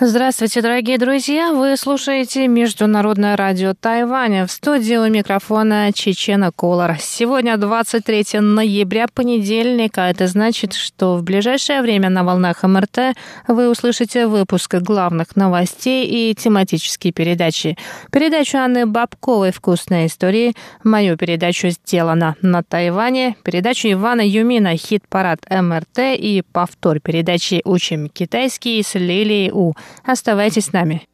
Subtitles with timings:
[0.00, 1.52] Здравствуйте, дорогие друзья!
[1.52, 4.44] Вы слушаете Международное радио Тайваня.
[4.44, 6.96] В студии у микрофона Чечена Колор.
[6.98, 13.14] Сегодня 23 ноября, понедельник, а это значит, что в ближайшее время на волнах МРТ
[13.46, 17.78] вы услышите выпуск главных новостей и тематические передачи.
[18.10, 26.18] Передачу Анны Бабковой «Вкусные истории», мою передачу «Сделано на Тайване», передачу Ивана Юмина «Хит-парад МРТ»
[26.18, 29.74] и повтор передачи «Учим китайский» с Лилией У.
[30.04, 31.06] Оставайтесь с нами.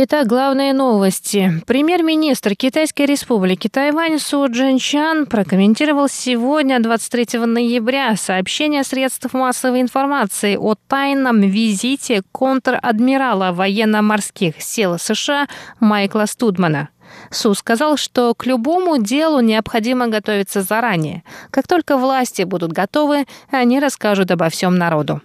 [0.00, 1.60] Итак, главные новости.
[1.66, 10.76] Премьер-министр Китайской республики Тайвань Су Джинчан прокомментировал сегодня, 23 ноября, сообщение средств массовой информации о
[10.86, 15.48] тайном визите контр-адмирала военно-морских сил США
[15.80, 16.90] Майкла Студмана.
[17.30, 21.22] Су сказал, что к любому делу необходимо готовиться заранее.
[21.50, 25.20] Как только власти будут готовы, они расскажут обо всем народу.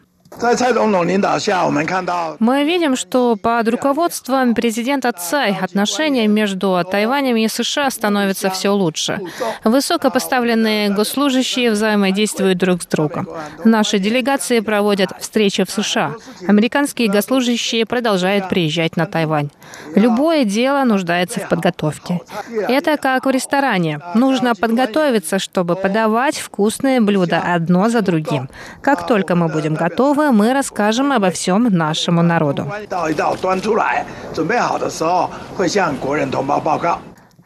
[2.40, 9.20] Мы видим, что под руководством президента Цай отношения между Тайванем и США становятся все лучше.
[9.64, 13.28] Высокопоставленные госслужащие взаимодействуют друг с другом.
[13.64, 16.16] Наши делегации проводят встречи в США.
[16.48, 19.50] Американские госслужащие продолжают приезжать на Тайвань.
[19.96, 22.22] Любое дело нуждается в подготовке.
[22.68, 24.00] Это как в ресторане.
[24.16, 28.50] Нужно подготовиться, чтобы подавать вкусные блюда одно за другим.
[28.82, 32.72] Как только мы будем готовы, мы расскажем обо всем нашему народу.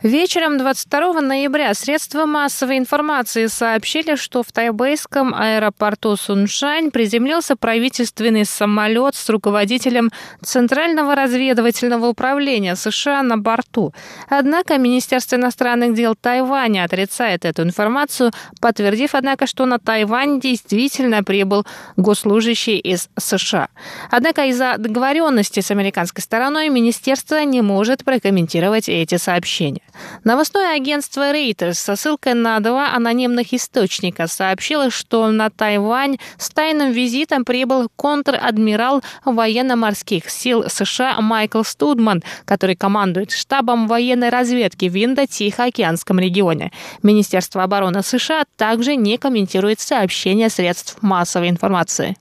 [0.04, 9.16] Вечером 22 ноября средства массовой информации сообщили, что в тайбэйском аэропорту Суншань приземлился правительственный самолет
[9.16, 10.12] с руководителем
[10.44, 13.92] Центрального разведывательного управления США на борту.
[14.30, 21.66] Однако Министерство иностранных дел Тайваня отрицает эту информацию, подтвердив, однако, что на Тайвань действительно прибыл
[21.96, 23.70] госслужащий из США.
[24.12, 29.82] Однако из-за договоренности с американской стороной министерство не может прокомментировать эти сообщения.
[30.24, 36.92] Новостное агентство Reuters со ссылкой на два анонимных источника сообщило, что на Тайвань с тайным
[36.92, 46.20] визитом прибыл контр-адмирал военно-морских сил США Майкл Студман, который командует штабом военной разведки в Индо-Тихоокеанском
[46.20, 46.72] регионе.
[47.04, 52.18] Министерство обороны США также не комментирует сообщения средств массовой информации.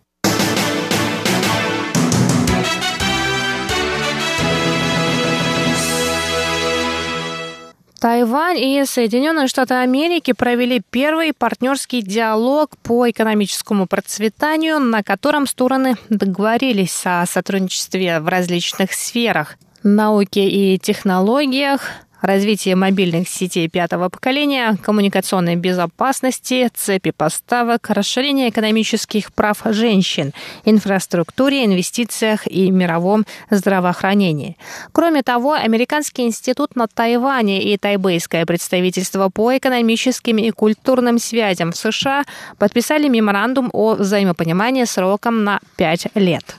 [7.99, 15.97] Тайвань и Соединенные Штаты Америки провели первый партнерский диалог по экономическому процветанию, на котором стороны
[16.11, 21.91] договорились о сотрудничестве в различных сферах науке и технологиях,
[22.21, 30.33] развитие мобильных сетей пятого поколения, коммуникационной безопасности, цепи поставок, расширение экономических прав женщин,
[30.65, 34.57] инфраструктуре, инвестициях и мировом здравоохранении.
[34.93, 41.77] Кроме того, Американский институт на Тайване и тайбэйское представительство по экономическим и культурным связям в
[41.77, 42.25] США
[42.59, 46.57] подписали меморандум о взаимопонимании сроком на пять лет.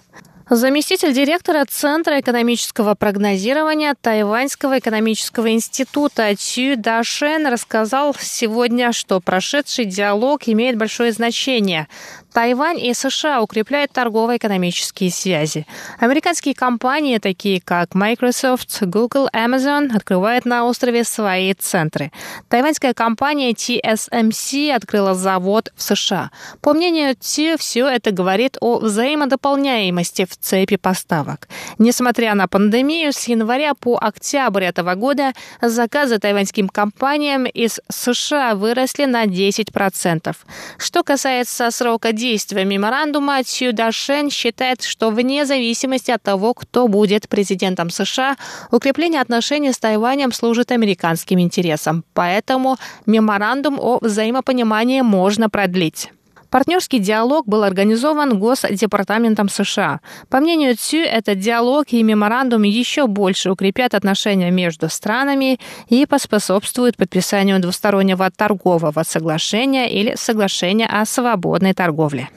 [0.50, 10.44] Заместитель директора Центра экономического прогнозирования Тайваньского экономического института Цю Дашен рассказал сегодня, что прошедший диалог
[10.46, 11.90] имеет большое значение.
[12.38, 15.66] Тайвань и США укрепляют торгово-экономические связи.
[15.98, 22.12] Американские компании, такие как Microsoft, Google, Amazon, открывают на острове свои центры.
[22.47, 26.30] Тайваньская компания TSMC открыла завод в США.
[26.62, 31.47] По мнению Ти, все это говорит о взаимодополняемости в цепи поставок.
[31.80, 39.06] Несмотря на пандемию, с января по октябрь этого года заказы тайваньским компаниям из США выросли
[39.06, 40.36] на 10%.
[40.78, 42.27] Что касается срока действия
[42.66, 48.35] меморандума, Цю Дашен считает, что вне зависимости от того, кто будет президентом США,
[48.72, 52.03] укрепление отношений с Тайванем служит американским интересам.
[52.14, 56.12] Поэтому меморандум о взаимопонимании можно продлить.
[56.49, 59.99] Партнерский диалог был организован Госдепартаментом США.
[60.29, 65.59] По мнению Цю, этот диалог и меморандум еще больше укрепят отношения между странами
[65.90, 72.29] и поспособствуют подписанию двустороннего торгового соглашения или соглашения о свободной торговле.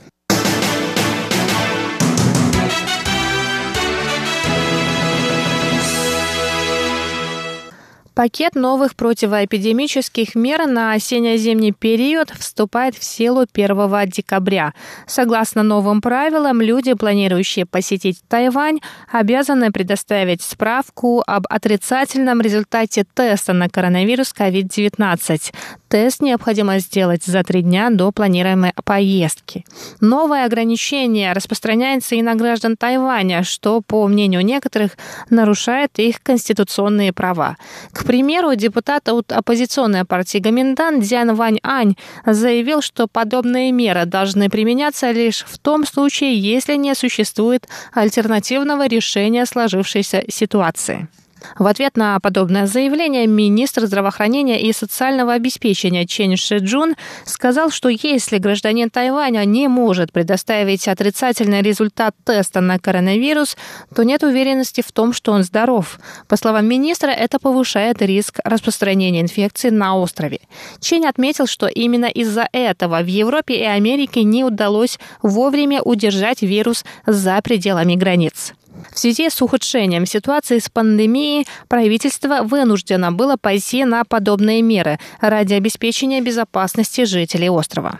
[8.21, 14.75] Пакет новых противоэпидемических мер на осенне-зимний период вступает в силу 1 декабря.
[15.07, 18.81] Согласно новым правилам, люди, планирующие посетить Тайвань,
[19.11, 25.55] обязаны предоставить справку об отрицательном результате теста на коронавирус COVID-19.
[25.89, 29.65] Тест необходимо сделать за три дня до планируемой поездки.
[30.01, 34.99] Новое ограничение распространяется и на граждан Тайваня, что, по мнению некоторых,
[35.31, 37.57] нарушает их конституционные права.
[37.93, 41.95] К примеру, депутат от оппозиционной партии Гоминдан Дзян Вань Ань
[42.27, 49.47] заявил, что подобные меры должны применяться лишь в том случае, если не существует альтернативного решения
[49.47, 51.07] сложившейся ситуации.
[51.59, 56.95] В ответ на подобное заявление министр здравоохранения и социального обеспечения Чен Шиджун
[57.25, 63.57] сказал, что если гражданин Тайваня не может предоставить отрицательный результат теста на коронавирус,
[63.95, 65.99] то нет уверенности в том, что он здоров.
[66.29, 70.41] По словам министра, это повышает риск распространения инфекции на острове.
[70.81, 76.85] Чен отметил, что именно из-за этого в Европе и Америке не удалось вовремя удержать вирус
[77.07, 78.53] за пределами границ.
[78.93, 85.55] В связи с ухудшением ситуации с пандемией правительство вынуждено было пойти на подобные меры ради
[85.55, 87.99] обеспечения безопасности жителей острова.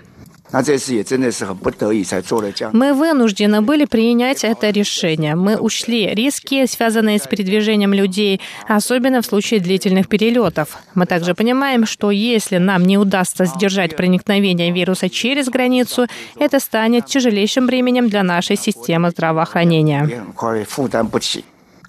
[2.73, 5.35] Мы вынуждены были принять это решение.
[5.35, 10.79] Мы ушли риски, связанные с передвижением людей, особенно в случае длительных перелетов.
[10.95, 16.07] Мы также понимаем, что если нам не удастся сдержать проникновение вируса через границу,
[16.39, 20.25] это станет тяжелейшим бременем для нашей системы здравоохранения.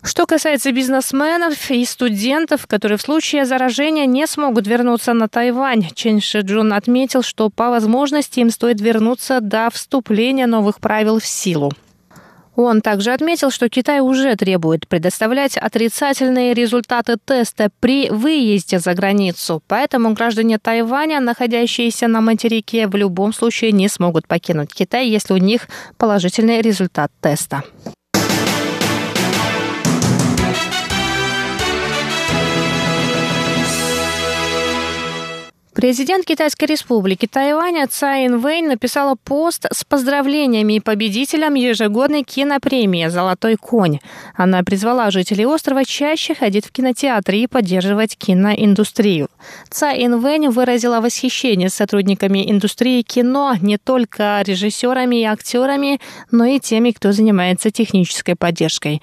[0.04, 6.20] Что касается бизнесменов и студентов, которые в случае заражения не смогут вернуться на Тайвань, Чен
[6.20, 11.72] Шиджун отметил, что по возможности им стоит вернуться до вступления новых правил в силу.
[12.56, 19.64] Он также отметил, что Китай уже требует предоставлять отрицательные результаты теста при выезде за границу,
[19.68, 25.38] поэтому граждане Тайваня, находящиеся на материке, в любом случае не смогут покинуть Китай, если у
[25.38, 27.64] них положительный результат теста.
[35.74, 44.00] Президент Китайской республики Тайваня Цай Инвейн написала пост с поздравлениями победителям ежегодной кинопремии «Золотой конь».
[44.36, 49.30] Она призвала жителей острова чаще ходить в кинотеатры и поддерживать киноиндустрию.
[49.70, 56.02] Цай Инвейн выразила восхищение сотрудниками индустрии кино не только режиссерами и актерами,
[56.32, 59.02] но и теми, кто занимается технической поддержкой.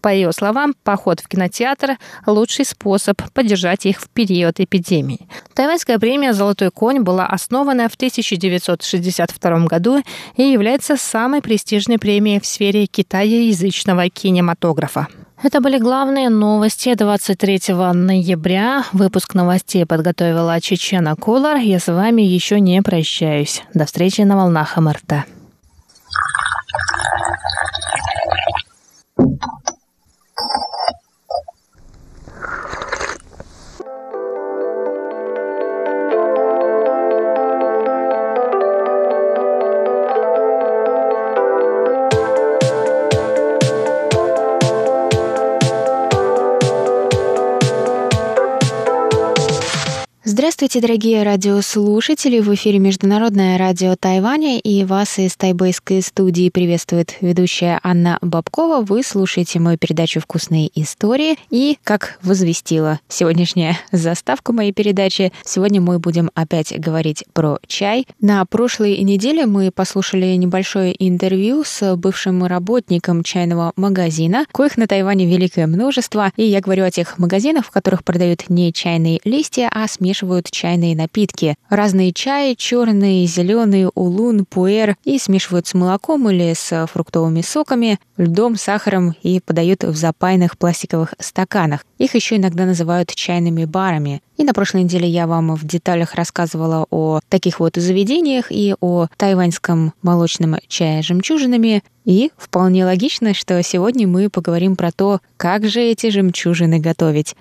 [0.00, 1.96] По ее словам, поход в кинотеатр–
[2.26, 5.28] лучший способ поддержать их в период эпидемии.
[5.54, 10.02] Тайваньская премия «Золотой конь» была основана в 1962 году
[10.36, 15.08] и является самой престижной премией в сфере китаеязычного кинематографа.
[15.42, 18.84] Это были главные новости 23 ноября.
[18.92, 21.58] Выпуск новостей подготовила Чечена Кулар.
[21.58, 23.62] Я с вами еще не прощаюсь.
[23.74, 25.26] До встречи на волнах МРТ.
[50.46, 52.38] Здравствуйте, дорогие радиослушатели!
[52.38, 58.80] В эфире Международное радио Тайваня и вас из тайбэйской студии приветствует ведущая Анна Бабкова.
[58.84, 61.36] Вы слушаете мою передачу «Вкусные истории».
[61.50, 68.06] И, как возвестила сегодняшняя заставка моей передачи, сегодня мы будем опять говорить про чай.
[68.20, 75.26] На прошлой неделе мы послушали небольшое интервью с бывшим работником чайного магазина, коих на Тайване
[75.26, 76.30] великое множество.
[76.36, 80.50] И я говорю о тех магазинах, в которых продают не чайные листья, а смешивают делают
[80.50, 81.54] чайные напитки.
[81.70, 88.56] Разные чаи, черные, зеленые, улун, пуэр, и смешивают с молоком или с фруктовыми соками, льдом,
[88.56, 91.86] сахаром и подают в запаянных пластиковых стаканах.
[91.98, 94.20] Их еще иногда называют чайными барами.
[94.36, 99.06] И на прошлой неделе я вам в деталях рассказывала о таких вот заведениях и о
[99.16, 101.82] тайваньском молочном чае с жемчужинами.
[102.04, 107.34] И вполне логично, что сегодня мы поговорим про то, как же эти жемчужины готовить.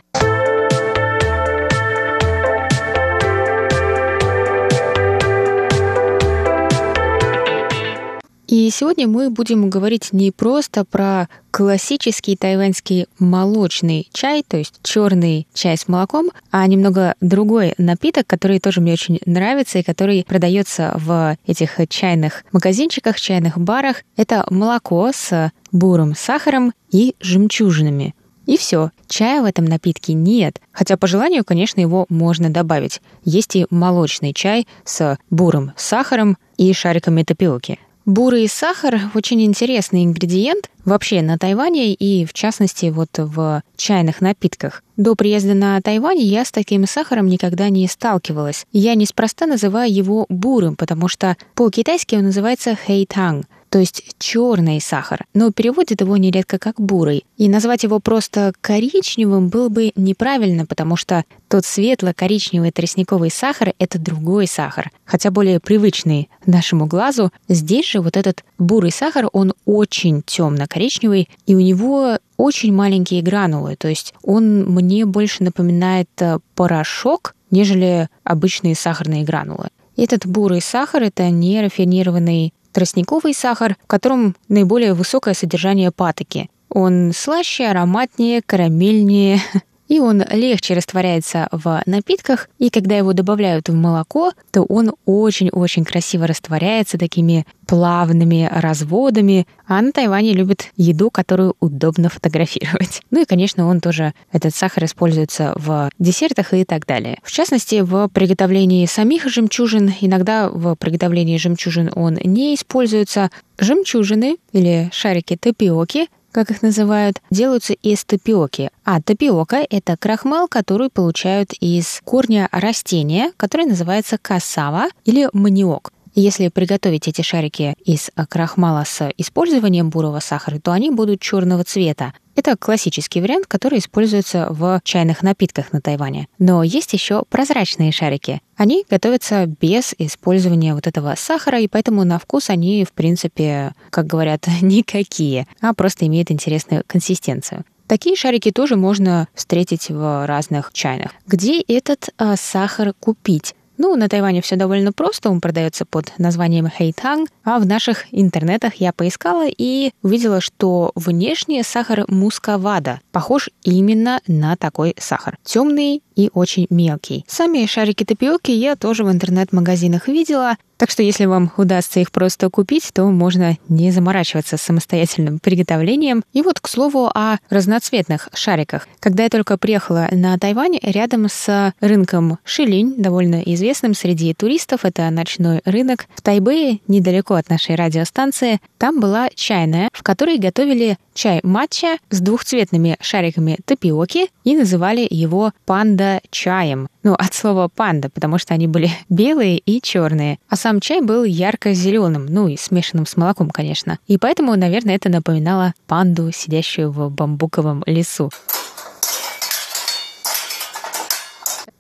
[8.48, 15.48] И сегодня мы будем говорить не просто про классический тайваньский молочный чай, то есть черный
[15.56, 20.94] чай с молоком, а немного другой напиток, который тоже мне очень нравится и который продается
[20.96, 24.04] в этих чайных магазинчиках, чайных барах.
[24.16, 28.14] Это молоко с бурым сахаром и жемчужинами.
[28.46, 30.62] И все, чая в этом напитке нет.
[30.72, 33.02] Хотя по желанию, конечно, его можно добавить.
[33.24, 37.80] Есть и молочный чай с бурым сахаром и шариками тапиоки.
[38.06, 44.84] Бурый сахар– очень интересный ингредиент вообще на Тайване и, в частности, вот в чайных напитках.
[44.96, 48.68] До приезда на Тайвань я с таким сахаром никогда не сталкивалась.
[48.72, 55.26] Я неспроста называю его бурым, потому что по-китайски он называется хэйтанг, то есть черный сахар,
[55.34, 57.26] но переводят его нередко как бурый.
[57.36, 64.00] И назвать его просто коричневым было бы неправильно, потому что тот светло-коричневый тростниковый сахар— это
[64.00, 67.34] другой сахар, хотя более привычный нашему глазу.
[67.50, 73.76] Здесь же вот этот бурый сахар, он очень темно-коричневый, и у него очень маленькие гранулы,
[73.76, 79.68] то есть он мне больше напоминает э, порошок, нежели обычные сахарные гранулы.
[79.98, 86.50] Этот бурый сахар— это нерафинированный тростниковый сахар, в котором наиболее высокое содержание патоки.
[86.70, 89.40] Он слаще, ароматнее, карамельнее,
[89.88, 95.86] и он легче растворяется в напитках, и когда его добавляют в молоко, то он очень-очень
[95.86, 103.02] красиво растворяется такими плавными разводами, а на Тайване любят еду, которую удобно фотографировать.
[103.16, 107.20] Ну и, конечно, он тоже, этот сахар используется в десертах и так далее.
[107.24, 113.30] В частности, в приготовлении самих жемчужин, иногда в приготовлении жемчужин он не используется.
[113.58, 118.70] Жемчужины или шарики тапиоки как их называют, делаются из тапиоки.
[118.84, 125.94] А тапиока– это крахмал, который получают из корня растения, которое называется касава или маниок.
[126.14, 132.14] Если приготовить эти шарики из крахмала с использованием бурого сахара, то они будут черного цвета.
[132.36, 136.28] Это классический вариант, который используется в чайных напитках на Тайване.
[136.38, 138.42] Но есть еще прозрачные шарики.
[138.56, 144.08] Они готовятся без использования вот этого сахара, и поэтому на вкус они, в принципе, как
[144.08, 147.66] говорят, никакие, а просто имеют интересную консистенцию.
[147.88, 151.12] Такие шарики тоже можно встретить в разных чайных.
[151.28, 153.54] Где этот а, сахар купить?
[153.78, 158.76] Ну, на Тайване все довольно просто, он продается под названием Хэйтанг, а в наших интернетах
[158.76, 165.38] я поискала и увидела, что внешне сахар мусковада похож именно на такой сахар.
[165.44, 167.26] Темный и очень мелкий.
[167.28, 172.50] Сами шарики тапиоки я тоже в интернет-магазинах видела, так что если вам удастся их просто
[172.50, 176.24] купить, то можно не заморачиваться с самостоятельным приготовлением.
[176.34, 178.88] И вот, к слову, о разноцветных шариках.
[179.00, 185.10] Когда я только приехала на Тайвань, рядом с рынком Шилинь, довольно известным среди туристов, это
[185.10, 191.40] ночной рынок, в Тайбэе, недалеко от нашей радиостанции, там была чайная, в которой готовили чай
[191.42, 196.88] матча с двухцветными шариками тапиоки и называли его панда чаем.
[197.02, 200.38] Ну, от слова панда, потому что они были белые и черные.
[200.48, 203.98] А сам чай был ярко-зеленым, ну и смешанным с молоком, конечно.
[204.06, 208.30] И поэтому, наверное, это напоминало панду, сидящую в бамбуковом лесу.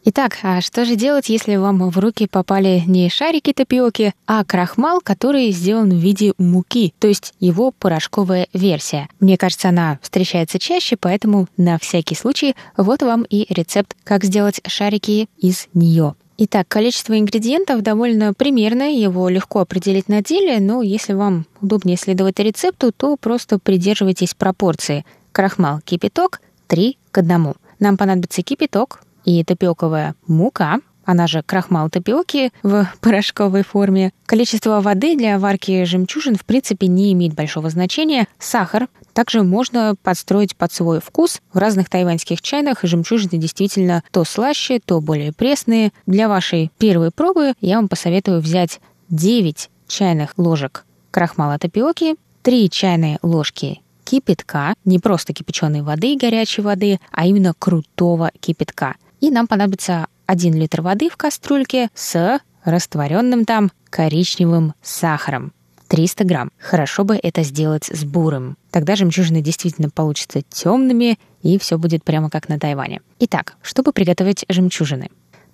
[0.07, 5.01] Итак, а что же делать, если вам в руки попали не шарики тапиоки, а крахмал,
[5.01, 9.09] который сделан в виде муки, то есть его порошковая версия?
[9.19, 14.61] Мне кажется, она встречается чаще, поэтому на всякий случай вот вам и рецепт, как сделать
[14.67, 16.13] шарики из нее.
[16.37, 22.37] Итак, количество ингредиентов довольно примерное, его легко определить на деле, но если вам удобнее следовать
[22.37, 25.03] рецепту, то просто придерживайтесь пропорции.
[25.31, 27.53] Крахмал кипяток 3 к 1.
[27.79, 34.11] Нам понадобится кипяток, и тапиоковая мука, она же крахмал тапиоки в порошковой форме.
[34.25, 38.27] Количество воды для варки жемчужин в принципе не имеет большого значения.
[38.39, 41.41] Сахар также можно подстроить под свой вкус.
[41.53, 45.91] В разных тайваньских чайных жемчужины действительно то слаще, то более пресные.
[46.05, 53.19] Для вашей первой пробы я вам посоветую взять 9 чайных ложек крахмала тапиоки, 3 чайные
[53.21, 59.47] ложки кипятка, не просто кипяченой воды и горячей воды, а именно крутого кипятка– и нам
[59.47, 65.53] понадобится 1 литр воды в кастрюльке с растворенным там коричневым сахаром.
[65.87, 66.51] 300 грамм.
[66.57, 68.57] Хорошо бы это сделать с бурым.
[68.71, 73.01] Тогда жемчужины действительно получатся темными, и все будет прямо как на Тайване.
[73.19, 75.09] Итак, чтобы приготовить жемчужины.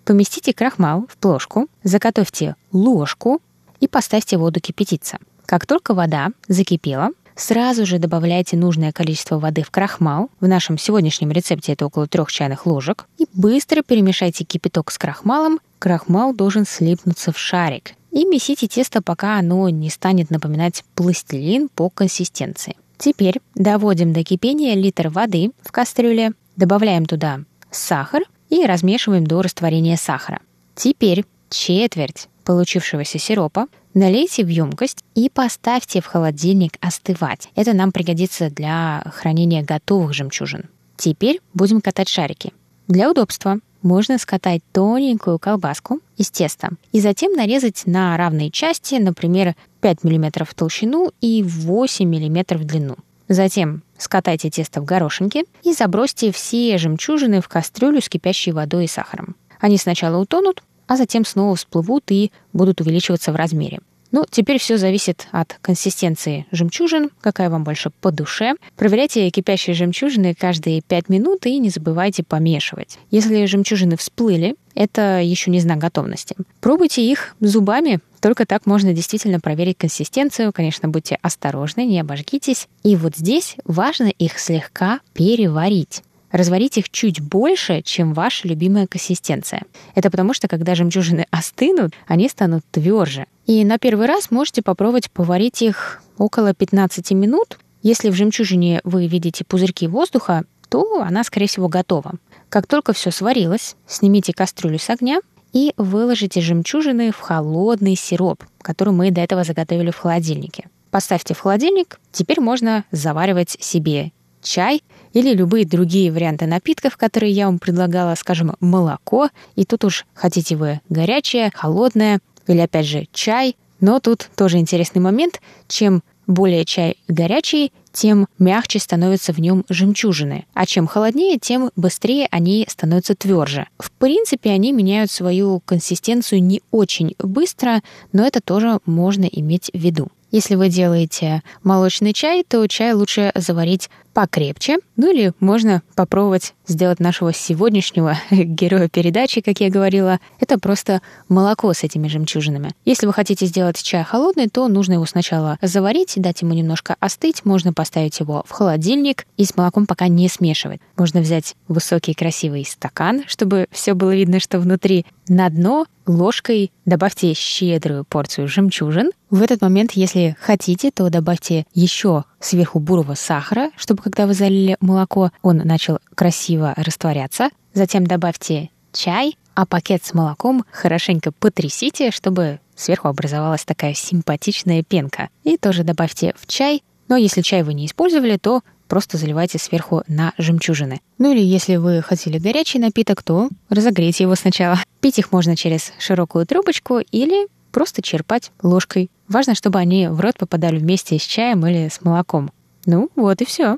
[0.05, 3.41] Поместите крахмал в плошку, заготовьте ложку
[3.79, 5.19] и поставьте воду кипятиться.
[5.45, 7.09] Как только вода закипела,
[7.41, 10.29] Сразу же добавляйте нужное количество воды в крахмал.
[10.39, 13.07] В нашем сегодняшнем рецепте это около трех чайных ложек.
[13.17, 15.59] И быстро перемешайте кипяток с крахмалом.
[15.79, 17.93] Крахмал должен слипнуться в шарик.
[18.11, 22.77] И месите тесто, пока оно не станет напоминать пластилин по консистенции.
[22.99, 27.39] Теперь доводим до кипения литр воды в кастрюле, добавляем туда
[27.71, 28.21] сахар
[28.51, 30.41] и размешиваем до растворения сахара.
[30.75, 37.49] Теперь четверть получившегося сиропа Налейте в емкость и поставьте в холодильник остывать.
[37.55, 40.69] Это нам пригодится для хранения готовых жемчужин.
[40.95, 42.53] Теперь будем катать шарики.
[42.87, 49.55] Для удобства можно скатать тоненькую колбаску из теста и затем нарезать на равные части, например,
[49.81, 52.95] 5 мм в толщину и 8 мм в длину.
[53.27, 58.87] Затем скатайте тесто в горошинки и забросьте все жемчужины в кастрюлю с кипящей водой и
[58.87, 59.35] сахаром.
[59.59, 63.79] Они сначала утонут, а затем снова всплывут и будут увеличиваться в размере.
[64.11, 68.55] Ну, теперь все зависит от консистенции жемчужин, какая вам больше по душе.
[68.75, 72.99] Проверяйте кипящие жемчужины каждые 5 минут и не забывайте помешивать.
[73.09, 76.35] Если жемчужины всплыли, это еще не знак готовности.
[76.59, 80.51] Пробуйте их зубами, только так можно действительно проверить консистенцию.
[80.51, 82.67] Конечно, будьте осторожны, не обожгитесь.
[82.83, 89.63] И вот здесь важно их слегка переварить разварить их чуть больше, чем ваша любимая консистенция.
[89.95, 93.25] Это потому что, когда жемчужины остынут, они станут тверже.
[93.45, 97.57] И на первый раз можете попробовать поварить их около 15 минут.
[97.83, 102.13] Если в жемчужине вы видите пузырьки воздуха, то она, скорее всего, готова.
[102.49, 105.19] Как только все сварилось, снимите кастрюлю с огня
[105.51, 110.69] и выложите жемчужины в холодный сироп, который мы до этого заготовили в холодильнике.
[110.91, 114.11] Поставьте в холодильник, теперь можно заваривать себе
[114.41, 114.83] чай
[115.13, 119.29] или любые другие варианты напитков, которые я вам предлагала, скажем, молоко.
[119.55, 123.55] И тут уж хотите вы горячее, холодное или, опять же, чай.
[123.79, 125.41] Но тут тоже интересный момент.
[125.67, 130.45] Чем более чай горячий, тем мягче становятся в нем жемчужины.
[130.53, 133.67] А чем холоднее, тем быстрее они становятся тверже.
[133.79, 137.81] В принципе, они меняют свою консистенцию не очень быстро,
[138.13, 140.09] но это тоже можно иметь в виду.
[140.31, 144.77] Если вы делаете молочный чай, то чай лучше заварить покрепче.
[144.97, 150.19] Ну или можно попробовать сделать нашего сегодняшнего героя передачи, как я говорила.
[150.39, 152.71] Это просто молоко с этими жемчужинами.
[152.85, 157.45] Если вы хотите сделать чай холодный, то нужно его сначала заварить, дать ему немножко остыть.
[157.45, 160.81] Можно поставить его в холодильник и с молоком пока не смешивать.
[160.97, 165.05] Можно взять высокий красивый стакан, чтобы все было видно, что внутри.
[165.27, 169.11] На дно ложкой добавьте щедрую порцию жемчужин.
[169.29, 174.77] В этот момент, если хотите, то добавьте еще сверху бурого сахара, чтобы когда вы залили
[174.81, 177.49] молоко, он начал красиво растворяться.
[177.73, 185.29] Затем добавьте чай, а пакет с молоком хорошенько потрясите, чтобы сверху образовалась такая симпатичная пенка.
[185.43, 186.83] И тоже добавьте в чай.
[187.07, 190.99] Но если чай вы не использовали, то просто заливайте сверху на жемчужины.
[191.17, 194.79] Ну или если вы хотели горячий напиток, то разогрейте его сначала.
[194.99, 199.09] Пить их можно через широкую трубочку или просто черпать ложкой.
[199.27, 202.51] Важно, чтобы они в рот попадали вместе с чаем или с молоком.
[202.85, 203.77] Ну, вот и все.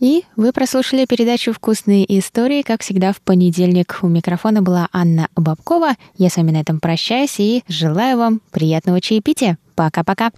[0.00, 2.62] И вы прослушали передачу «Вкусные истории».
[2.62, 5.94] Как всегда, в понедельник у микрофона была Анна Бабкова.
[6.16, 9.58] Я с вами на этом прощаюсь и желаю вам приятного чаепития.
[9.74, 10.30] Пока-пока.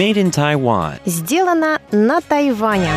[0.00, 0.98] Made in Taiwan.
[1.04, 2.88] Сделано на Тайване.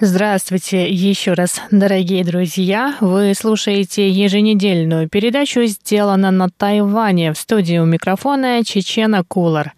[0.00, 2.96] Здравствуйте еще раз, дорогие друзья.
[3.00, 9.74] Вы слушаете еженедельную передачу «Сделано на Тайване» в студии у микрофона Чечена Кулар.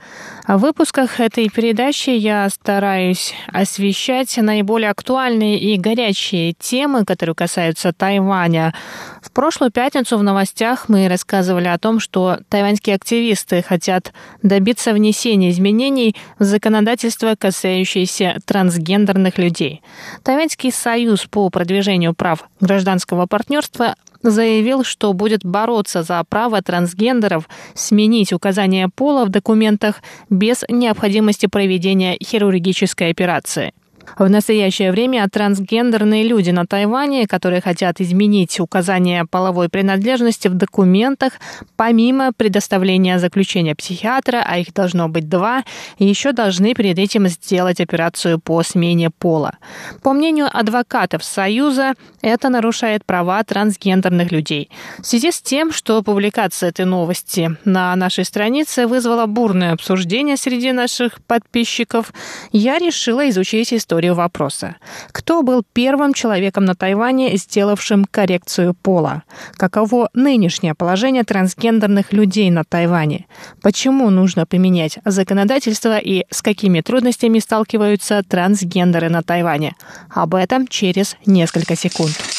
[0.46, 8.74] В выпусках этой передачи я стараюсь освещать наиболее актуальные и горячие темы, которые касаются Тайваня.
[9.22, 15.48] В прошлую пятницу в новостях мы рассказывали о том, что тайваньские активисты хотят добиться внесения
[15.48, 19.80] изменений в законодательство, касающееся трансгендерных людей.
[20.24, 28.32] Тайваньский союз по продвижению прав гражданского партнерства заявил, что будет бороться за право трансгендеров сменить
[28.32, 33.72] указание пола в документах без необходимости проведения хирургической операции.
[34.18, 41.32] В настоящее время трансгендерные люди на Тайване, которые хотят изменить указание половой принадлежности в документах,
[41.76, 45.64] помимо предоставления заключения психиатра, а их должно быть два,
[45.98, 49.56] еще должны перед этим сделать операцию по смене пола.
[50.02, 54.70] По мнению адвокатов Союза, это нарушает права трансгендерных людей.
[55.00, 60.70] В связи с тем, что публикация этой новости на нашей странице вызвала бурное обсуждение среди
[60.70, 62.12] наших подписчиков,
[62.52, 64.76] я решила изучить историю историю вопроса.
[65.12, 69.22] Кто был первым человеком на Тайване, сделавшим коррекцию пола?
[69.52, 73.26] Каково нынешнее положение трансгендерных людей на Тайване?
[73.62, 79.76] Почему нужно поменять законодательство и с какими трудностями сталкиваются трансгендеры на Тайване?
[80.10, 82.33] Об этом через несколько секунд.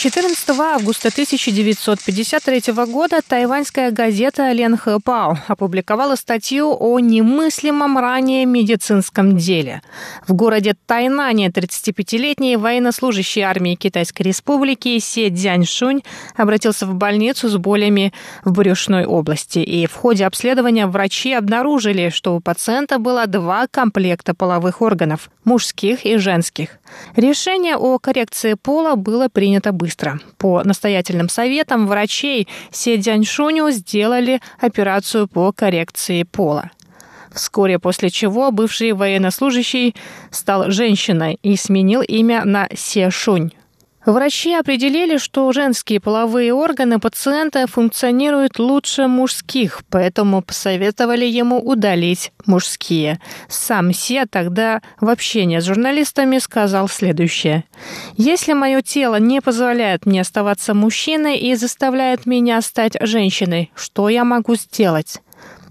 [0.00, 9.82] 14 августа 1953 года тайваньская газета Лен Хэпао опубликовала статью о немыслимом ранее медицинском деле.
[10.24, 16.02] В городе Тайнане 35-летний военнослужащий армии Китайской Республики Се Дзяньшунь
[16.36, 18.12] обратился в больницу с болями
[18.44, 19.58] в брюшной области.
[19.58, 26.06] И в ходе обследования врачи обнаружили, что у пациента было два комплекта половых органов– мужских
[26.06, 26.78] и женских.
[27.16, 29.87] Решение о коррекции пола было принято быстро.
[30.36, 36.70] По настоятельным советам врачей Се Дзяньшуню сделали операцию по коррекции пола.
[37.32, 39.94] Вскоре после чего бывший военнослужащий
[40.30, 43.52] стал женщиной и сменил имя на Се Шунь.
[44.08, 53.20] Врачи определили, что женские половые органы пациента функционируют лучше мужских, поэтому посоветовали ему удалить мужские.
[53.50, 57.64] Сам Се тогда в общении с журналистами сказал следующее.
[58.16, 64.24] «Если мое тело не позволяет мне оставаться мужчиной и заставляет меня стать женщиной, что я
[64.24, 65.20] могу сделать?»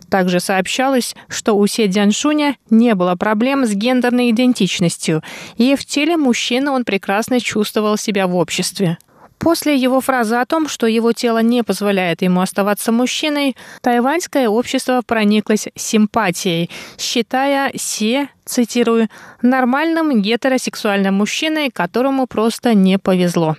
[0.10, 5.22] Также сообщалось, что у Се Дзяншуня не было проблем с гендерной идентичностью,
[5.58, 8.98] и в теле мужчины он прекрасно чувствовал себя в обществе.
[9.38, 15.02] После его фразы о том, что его тело не позволяет ему оставаться мужчиной, тайваньское общество
[15.06, 19.10] прониклось симпатией, считая Се, цитирую,
[19.41, 23.58] нормальным гетеросексуальным мужчиной, которому просто не повезло.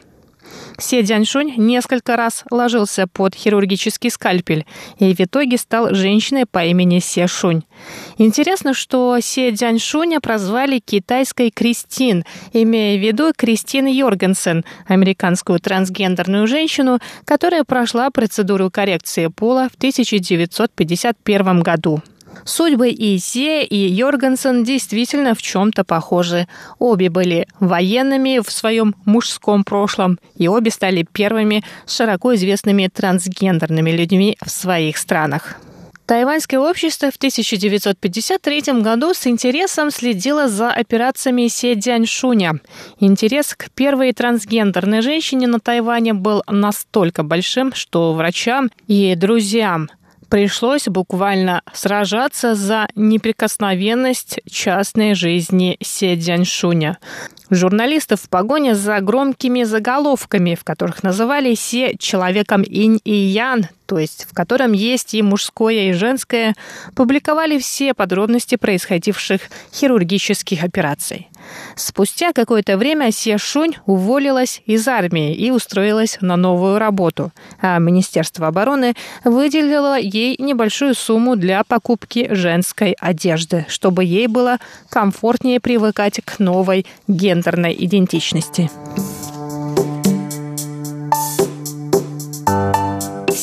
[0.81, 4.64] Се Дзяньшунь несколько раз ложился под хирургический скальпель
[4.99, 7.64] и в итоге стал женщиной по имени Се Шунь.
[8.17, 17.01] Интересно, что Се Дзяньшуня прозвали китайской Кристин, имея в виду Кристин Йоргенсен, американскую трансгендерную женщину,
[17.25, 22.03] которая прошла процедуру коррекции пола в 1951 году.
[22.44, 26.46] Судьбы и Се, и Йоргенсен действительно в чем-то похожи.
[26.79, 34.37] Обе были военными в своем мужском прошлом, и обе стали первыми широко известными трансгендерными людьми
[34.44, 35.57] в своих странах.
[36.09, 42.61] Тайваньское общество в 1953 году с интересом следило за операциями Се Дзяньшуня.
[42.98, 49.90] Интерес к первой трансгендерной женщине на Тайване был настолько большим, что врачам и друзьям
[50.29, 56.99] пришлось буквально сражаться за неприкосновенность частной жизни Се Дзяньшуня.
[57.51, 63.98] Журналистов в погоне за громкими заголовками, в которых называли Се человеком инь и ян, то
[63.98, 66.55] есть в котором есть и мужское, и женское,
[66.94, 69.40] публиковали все подробности происходивших
[69.74, 71.29] хирургических операций.
[71.74, 78.48] Спустя какое-то время Се Шунь уволилась из армии и устроилась на новую работу, а Министерство
[78.48, 84.59] обороны выделило ей небольшую сумму для покупки женской одежды, чтобы ей было
[84.90, 88.70] комфортнее привыкать к новой гендерной идентичности.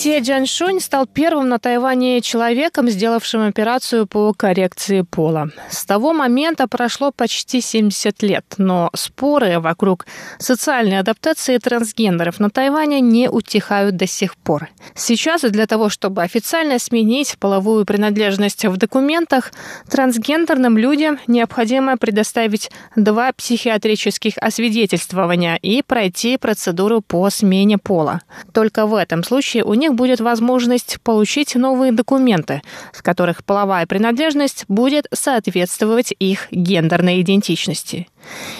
[0.05, 5.49] Се Джаншунь стал первым на Тайване человеком, сделавшим операцию по коррекции пола.
[5.71, 10.05] С того момента прошло почти 70 лет, но споры вокруг
[10.37, 14.69] социальной адаптации трансгендеров на Тайване не утихают до сих пор.
[14.93, 19.53] Сейчас для того, чтобы официально сменить половую принадлежность в документах,
[19.89, 28.21] трансгендерным людям необходимо предоставить два психиатрических освидетельствования и пройти процедуру по смене пола.
[28.53, 32.61] Только в этом случае у них будет возможность получить новые документы,
[32.93, 38.07] в которых половая принадлежность будет соответствовать их гендерной идентичности.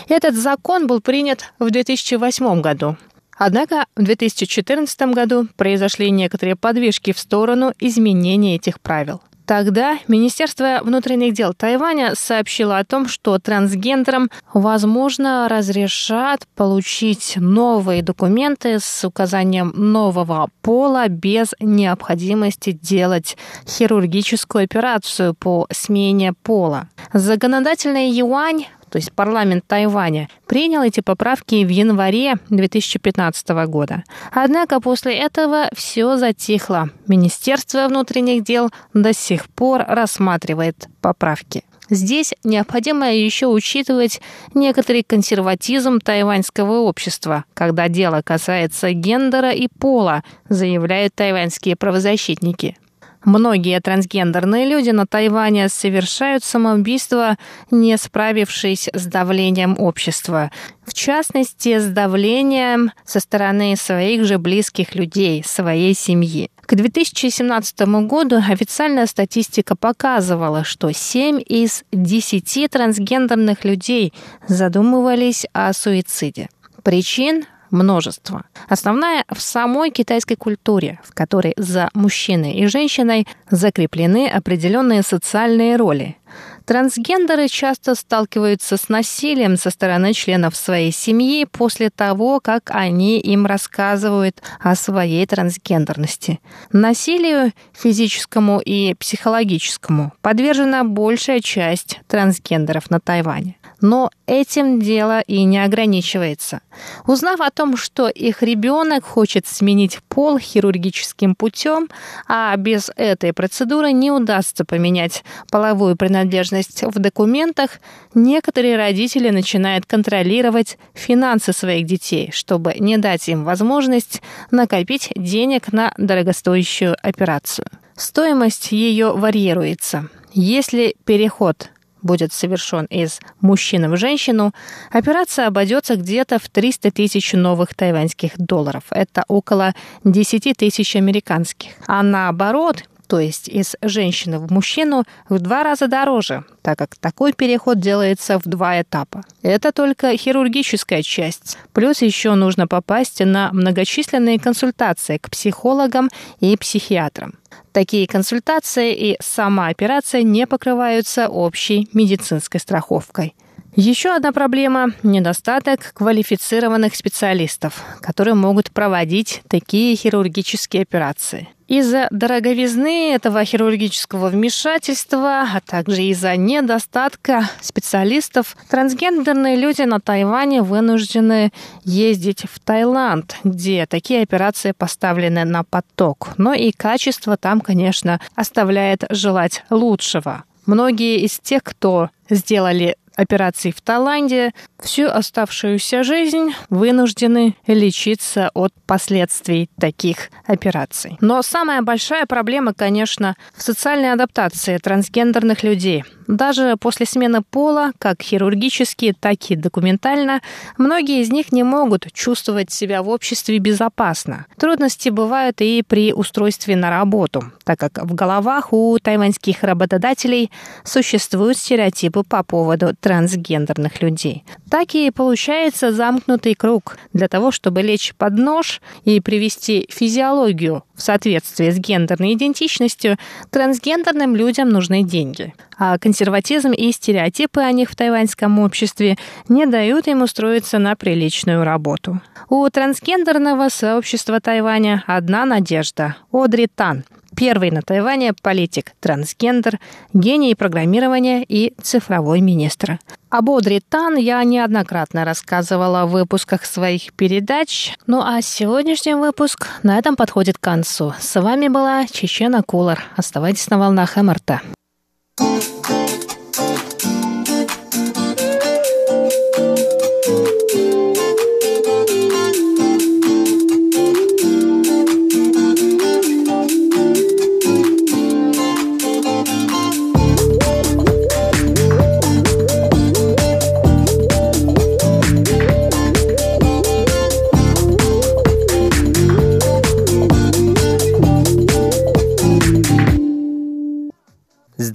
[0.08, 2.98] Этот закон был принят в 2008 году.
[3.38, 9.22] Однако в 2014 году произошли некоторые подвижки в сторону изменения этих правил.
[9.46, 18.80] Тогда Министерство внутренних дел Тайваня сообщило о том, что трансгендерам, возможно, разрешат получить новые документы
[18.80, 26.90] с указанием нового пола без необходимости делать хирургическую операцию по смене пола.
[27.14, 34.06] Законодательный юань то есть парламент Тайваня, принял эти поправки в январе 2015 года.
[34.32, 36.90] Однако после этого все затихло.
[37.06, 41.66] Министерство внутренних дел до сих пор рассматривает поправки.
[41.90, 44.22] Здесь необходимо еще учитывать
[44.54, 52.78] некоторый консерватизм тайваньского общества, когда дело касается гендера и пола, заявляют тайваньские правозащитники.
[53.26, 57.38] Многие трансгендерные люди на Тайване совершают самоубийство,
[57.72, 60.52] не справившись с давлением общества.
[60.86, 66.52] В частности, с давлением со стороны своих же близких людей, своей семьи.
[66.62, 74.14] К 2017 году официальная статистика показывала, что 7 из 10 трансгендерных людей
[74.48, 76.48] задумывались о суициде.
[76.84, 78.44] Причин множество.
[78.68, 86.18] Основная в самой китайской культуре, в которой за мужчиной и женщиной закреплены определенные социальные роли.
[86.66, 93.46] Трансгендеры часто сталкиваются с насилием со стороны членов своей семьи после того, как они им
[93.46, 96.40] рассказывают о своей трансгендерности.
[96.72, 103.58] Насилию физическому и психологическому подвержена большая часть трансгендеров на Тайване.
[103.82, 106.62] Но этим дело и не ограничивается.
[107.06, 111.90] Узнав о том, что их ребенок хочет сменить пол хирургическим путем,
[112.28, 117.80] а без этой процедуры не удастся поменять половую принадлежность в документах,
[118.14, 125.94] некоторые родители начинают контролировать финансы своих детей, чтобы не дать им возможность накопить денег на
[125.98, 127.68] дорогостоящую операцию.
[127.96, 130.10] Стоимость ее варьируется.
[130.34, 131.70] Если переход
[132.06, 134.54] будет совершен из мужчины в женщину,
[134.92, 138.84] операция обойдется где-то в 300 тысяч новых тайваньских долларов.
[138.92, 141.72] Это около 10 тысяч американских.
[141.88, 147.34] А наоборот, то есть из женщины в мужчину, в два раза дороже, так как такой
[147.34, 149.24] переход делается в два этапа.
[149.42, 151.58] Это только хирургическая часть.
[151.74, 157.36] Плюс еще нужно попасть на многочисленные консультации к психологам и психиатрам.
[157.72, 163.36] Такие консультации и сама операция не покрываются общей медицинской страховкой.
[163.78, 171.50] Еще одна проблема– недостаток квалифицированных специалистов, которые могут проводить такие хирургические операции.
[171.68, 181.52] Из-за дороговизны этого хирургического вмешательства, а также из-за недостатка специалистов, трансгендерные люди на Тайване вынуждены
[181.84, 186.30] ездить в Таиланд, где такие операции поставлены на поток.
[186.38, 190.46] Но и качество там, конечно, оставляет желать лучшего.
[190.66, 194.52] Многие из тех, кто сделали операций в Таиланде,
[194.86, 201.18] всю оставшуюся жизнь вынуждены лечиться от последствий таких операций.
[201.22, 206.04] Но самая большая проблема, конечно, в социальной адаптации трансгендерных людей.
[206.28, 210.42] Даже после смены пола, как хирургически, так и документально,
[210.78, 214.46] многие из них не могут чувствовать себя в обществе безопасно.
[214.58, 220.52] Трудности бывают и при устройстве на работу, так как в головах у тайваньских работодателей
[220.84, 224.44] существуют стереотипы по поводу трансгендерных людей.
[224.76, 226.98] Так и получается замкнутый круг.
[227.14, 233.18] Для того, чтобы лечь под нож и привести физиологию в соответствии с гендерной идентичностью,
[233.52, 235.54] трансгендерным людям нужны деньги.
[235.78, 239.16] А консерватизм и стереотипы о них в тайваньском обществе
[239.48, 242.20] не дают им устроиться на приличную работу.
[242.50, 249.80] У трансгендерного сообщества Тайваня одна надежда– Одри Тан– Первый на Тайване политик, трансгендер,
[250.14, 253.00] гений программирования и цифровой министр.
[253.30, 257.94] Об Одри Тан я неоднократно рассказывала в выпусках своих передач.
[258.08, 261.14] Ну а сегодняшний выпуск на этом подходит к концу.
[261.20, 263.04] С вами была Чечена Кулар.
[263.18, 264.62] Оставайтесь на волнах МРТ.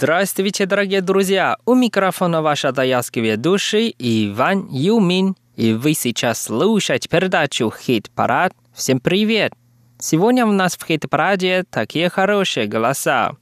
[0.00, 1.58] Здравствуйте, дорогие друзья!
[1.66, 5.36] У микрофона ваш адаялский ведущий Иван Юмин.
[5.56, 8.54] И вы сейчас слушаете передачу «Хит-парад».
[8.72, 9.52] Всем привет!
[9.98, 13.32] Сегодня у нас в хит-параде такие хорошие голоса.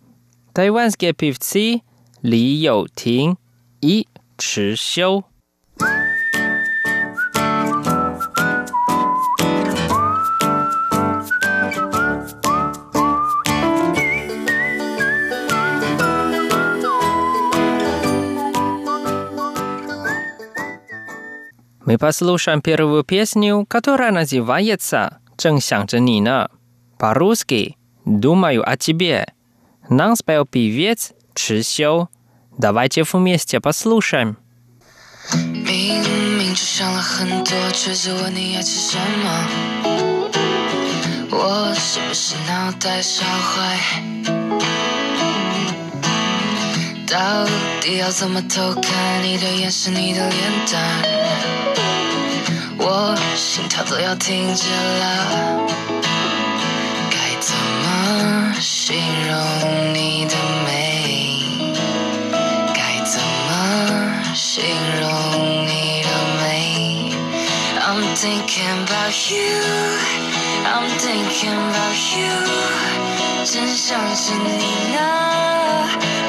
[0.52, 1.82] Тайванские певцы
[2.22, 3.38] Ли Йоу Тин
[3.80, 5.24] и Чи Сю.
[21.87, 26.49] 没 послушаем первую песню, которая называется «正想着你呢».
[26.97, 29.27] По-русски «Думаю о тебе».
[29.89, 32.07] Нам спел певец Чи Сю.
[32.57, 34.37] Давайте вместе послушаем.
[35.33, 36.01] 明
[36.37, 39.49] 明只想了很多，却只问你爱吃什么。
[41.31, 43.77] 我是不是脑袋烧坏？
[47.07, 47.45] 到
[47.81, 51.76] 底要怎么偷看你的眼神，你的脸蛋？
[52.90, 55.66] 我心跳都要停止了，
[57.10, 58.96] 该怎么形
[59.28, 61.44] 容你的美？
[62.72, 64.64] 该怎么形
[65.00, 65.06] 容
[65.66, 66.08] 你的
[66.40, 67.12] 美
[67.78, 69.60] ？I'm thinking about you,
[70.64, 72.24] I'm thinking about you，
[73.44, 74.98] 真想是你呢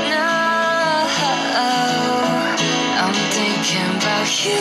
[0.09, 0.13] 呢。
[2.99, 4.59] I'm thinking about you,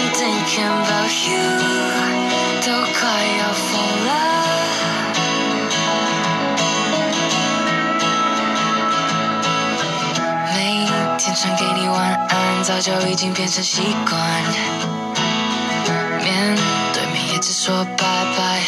[0.00, 1.42] I'm thinking about you，
[2.62, 3.00] 都快
[3.38, 3.68] 要疯
[4.06, 4.08] 了。
[10.54, 10.56] 每
[11.18, 14.16] 天传给你晚安，早就已经变成习惯。
[17.40, 18.04] 只说拜
[18.36, 18.60] 拜，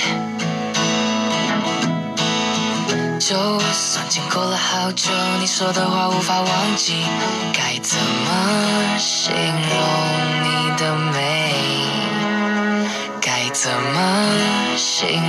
[3.30, 3.36] 就
[3.70, 6.96] 算经过了好久，你说的话无法忘记，
[7.52, 9.78] 该怎么形容
[10.42, 11.54] 你的美？
[13.20, 14.26] 该怎么
[14.76, 15.22] 形容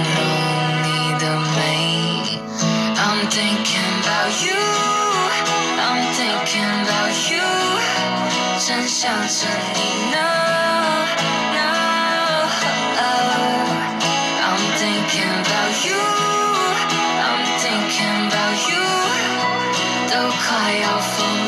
[0.82, 2.40] 你的美
[2.98, 4.58] ？I'm thinking about you,
[5.78, 7.46] I'm thinking about you，
[8.66, 10.51] 真想着你呢。
[20.72, 21.41] 快要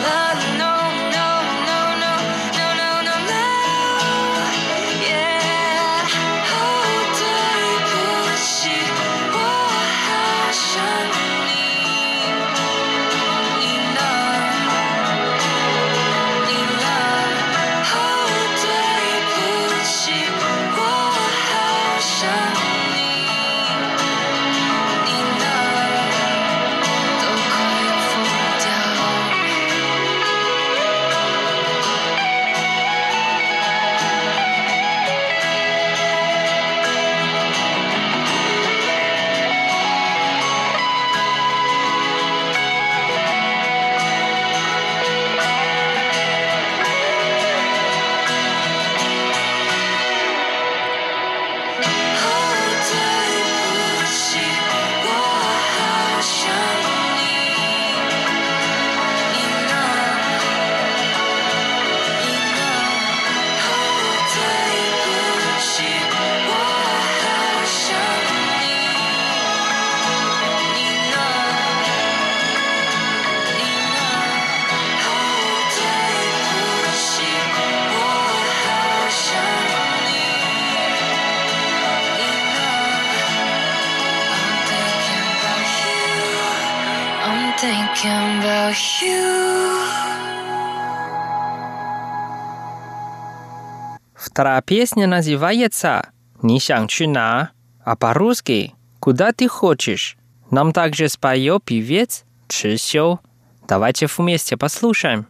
[94.33, 96.09] Вторая песня называется
[96.41, 97.51] «Не чуна»,
[97.85, 100.17] а по-русски «Куда ты хочешь».
[100.49, 103.19] Нам также споет певец Чи Сю.
[103.67, 105.27] Давайте вместе послушаем.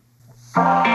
[0.55, 0.85] Thank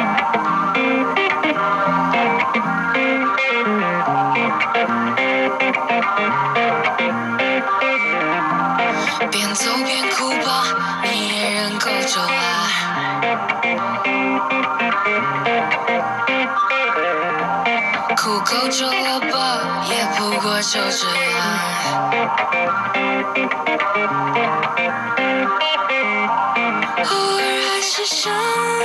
[16.22, 16.27] you.
[18.18, 19.20] 边哭吧，你也忍够久了。
[19.20, 19.36] 吧，
[19.88, 21.38] 也不过就这样。
[27.04, 28.32] 偶尔还是想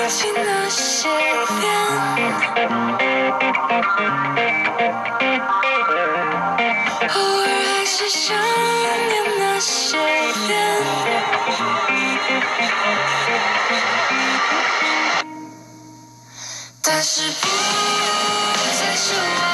[0.08, 1.10] 起那些
[1.48, 1.62] 天，
[7.10, 9.98] 偶尔还是想念那些
[10.46, 10.50] 天，
[16.84, 17.48] 但是不。
[19.04, 19.53] sure.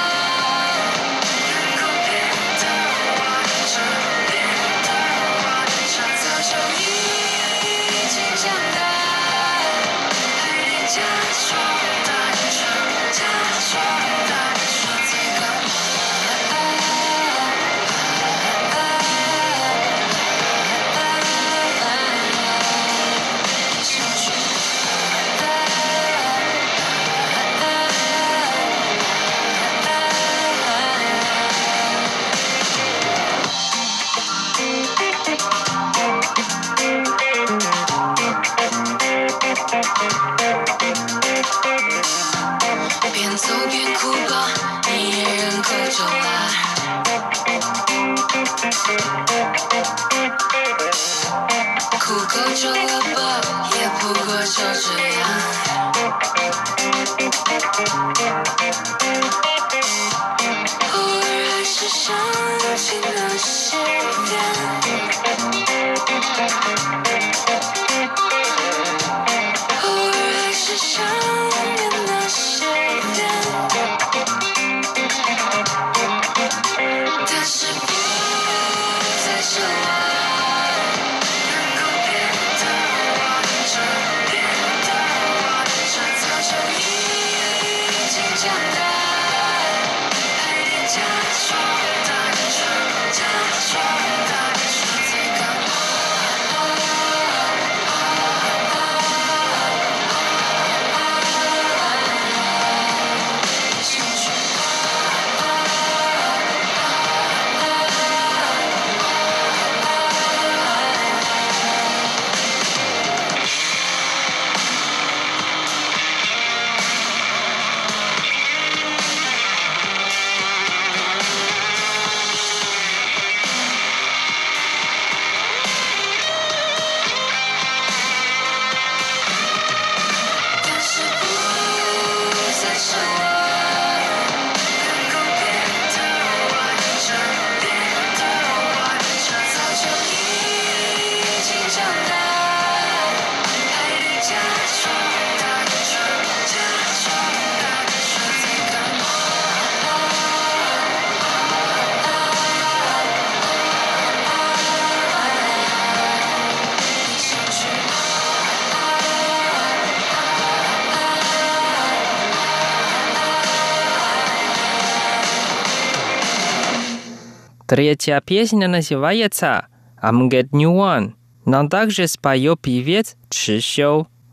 [167.70, 169.68] Третья песня называется
[170.02, 171.14] «I'm Get New One».
[171.46, 173.62] Нам также споет певец Чи.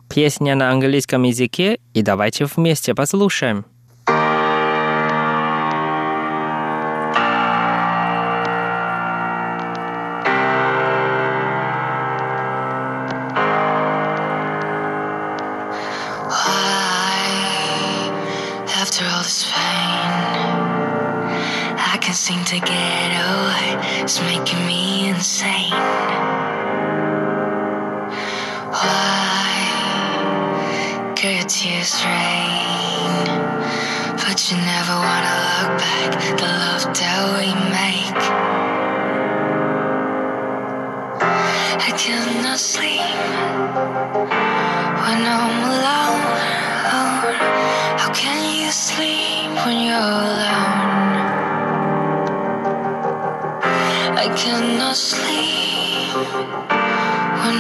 [0.09, 3.67] Песня на английском языке, и давайте вместе послушаем.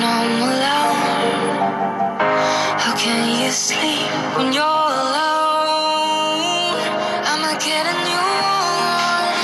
[0.06, 0.98] home alone?
[2.82, 6.76] How can you sleep when you're alone?
[7.30, 9.34] I'ma get a new one.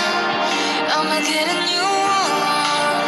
[0.96, 3.06] I'ma get a new one.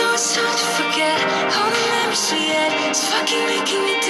[0.00, 1.18] No time to forget
[1.56, 2.72] all the memories we had.
[2.88, 4.01] It's fucking making me.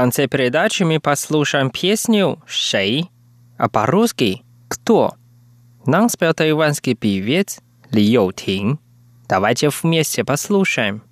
[0.00, 3.10] Конце передачи мы послушаем песню «Шей»,
[3.58, 5.12] а по-русски «Кто?».
[5.84, 8.78] Нам спел тайванский певец Ли Йоу Тин.
[9.28, 11.02] Давайте вместе послушаем.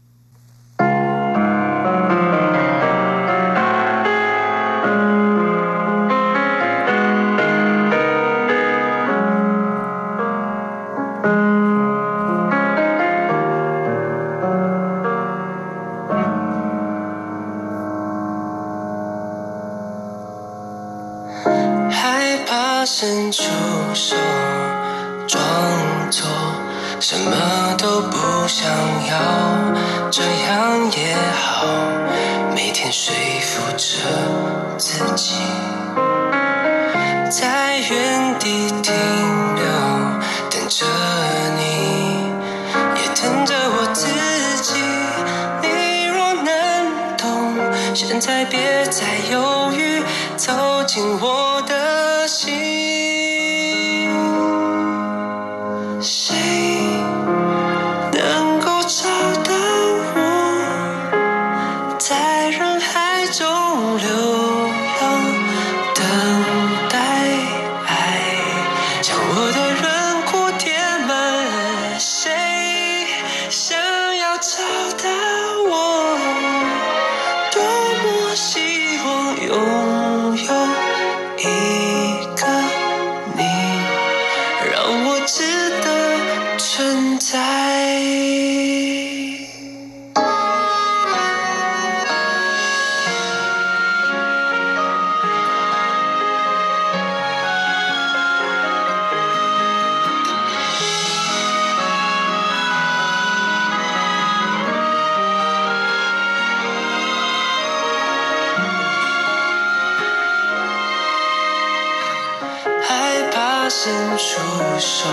[114.49, 115.11] 不说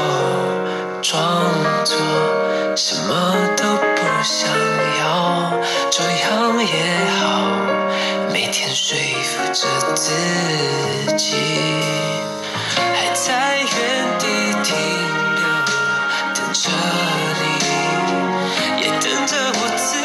[1.02, 1.44] 装
[1.84, 1.98] 作
[2.76, 4.50] 什么都不想
[5.00, 5.52] 要
[5.90, 7.52] 这样也好
[8.32, 10.14] 每天说服着自
[11.18, 11.36] 己
[12.76, 13.66] 还在原
[14.20, 14.26] 地
[14.64, 14.78] 停
[15.36, 15.44] 留
[16.34, 16.70] 等着
[17.42, 17.44] 你
[18.82, 20.05] 也等着我自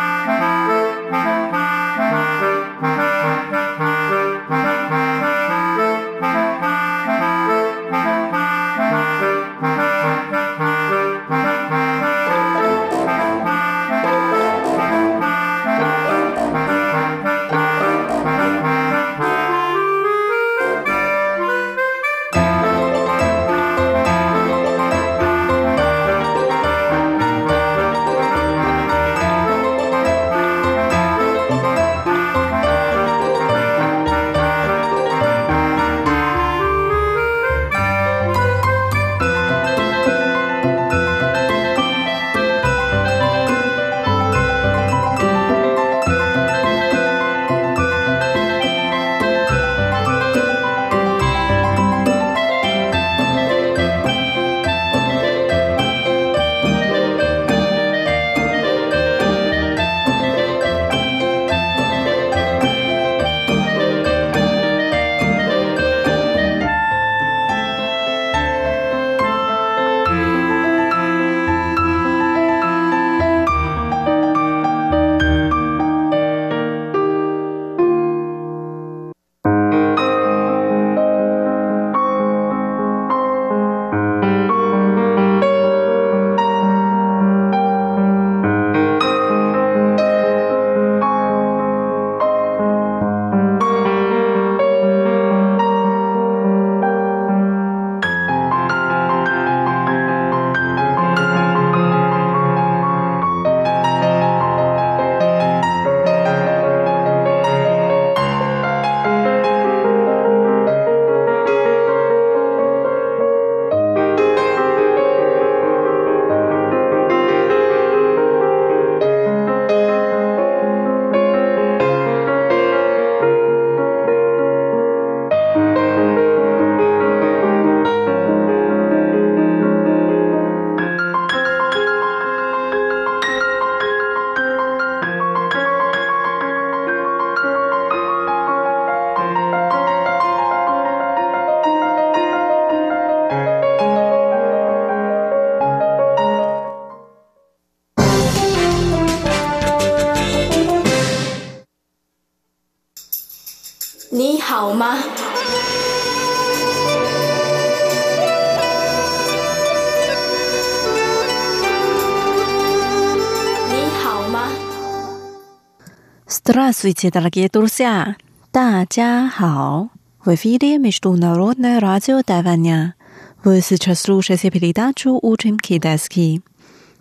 [166.70, 168.14] Здравствуйте, дорогие друзья!
[168.52, 169.88] 大家好!
[170.24, 172.94] В эфире Международное радио Тайваня.
[173.42, 176.42] Вы сейчас слушаете передачу «Учим китайский».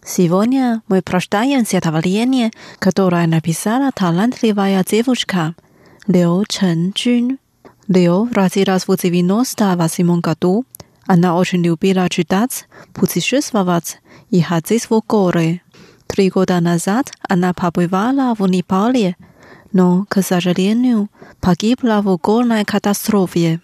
[0.03, 2.49] Сегодня мы прочитаем стихотворение,
[2.79, 5.53] которое написала талантливая девушка
[6.07, 7.37] Лю Чэнджун.
[7.87, 10.65] Лю родилась в 98 году.
[11.05, 14.01] Она очень любила читать, путешествовать
[14.31, 15.61] и ходить в горы.
[16.07, 19.15] Три года назад она побывала в Непале,
[19.71, 21.09] но, к сожалению,
[21.41, 23.61] погибла в горной катастрофе.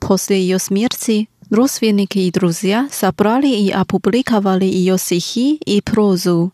[0.00, 6.52] После ее смерти родственники и друзья собрали и опубликовали ее стихи и прозу.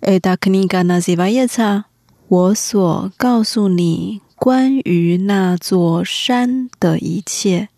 [0.00, 1.84] Эта книга называется
[2.28, 7.68] «我所告诉你关于那座山的一切».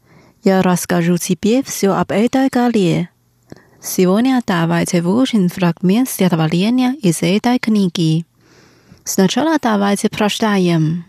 [0.44, 3.10] Я расскажу тебе все об этой горе.
[3.80, 8.24] Сегодня давайте выучим фрагмент стихотворения из этой книги.
[9.06, 11.04] Сначала давайте прочитаем.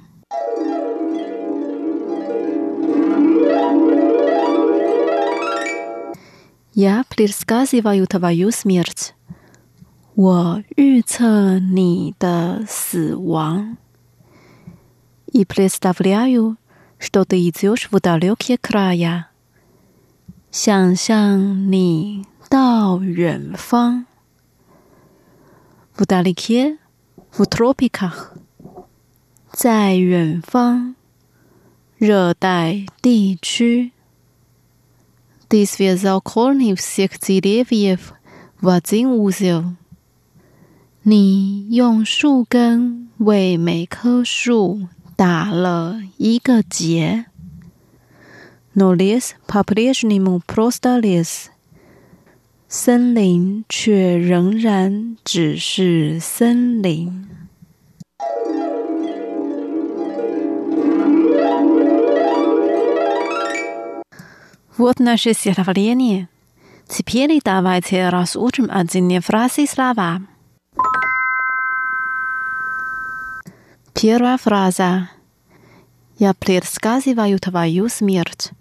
[6.73, 9.13] Я предсказываю твою смерть.
[10.15, 13.77] 我预测你的死亡.
[15.31, 16.57] И представляю,
[16.99, 19.27] что ты идешь в далекие края.
[20.51, 24.05] 想象你到远方。
[25.95, 26.86] Вдалеке, в
[27.32, 28.10] Futropica，
[29.52, 30.96] 在远方，
[31.96, 33.92] 热带地区。
[35.48, 37.98] This is a corner of Sixtyev,
[38.60, 39.76] within Uzil。
[41.02, 47.26] 你用树根为每棵树打了一个结。
[48.74, 51.46] Nolis populationum prostalice.
[52.67, 57.27] 森林却仍然只是森林。
[64.75, 66.27] Вот наше стихотворение.
[66.87, 70.21] Теперь давайте разучим отдельные фразы и слова.
[73.93, 75.09] Первая фраза.
[76.17, 78.51] Я предсказываю твою смерть.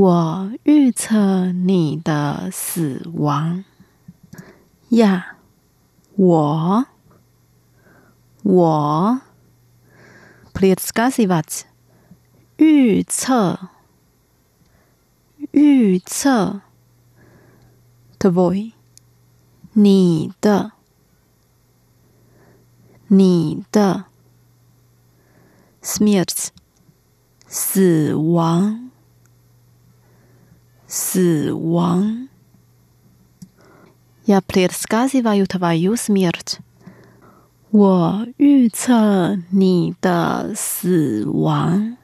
[0.00, 3.66] 我预测你的死亡
[4.88, 5.36] 呀！
[6.16, 6.86] 我
[8.42, 9.20] 我
[10.54, 11.64] predictscazivats
[12.56, 13.68] 预测
[15.50, 16.62] 预测
[18.18, 18.72] the boy
[19.74, 20.72] 你的
[23.08, 24.06] 你的
[25.82, 26.48] smiths
[27.46, 28.89] 死亡。
[30.89, 32.29] 死亡。
[34.25, 36.59] Я предсказываю твою смерть。
[37.71, 41.97] 我预测你的死亡。